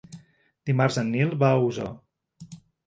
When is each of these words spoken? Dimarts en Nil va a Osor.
Dimarts 0.69 0.97
en 1.03 1.13
Nil 1.17 1.37
va 1.45 1.51
a 1.59 1.63
Osor. 1.71 1.95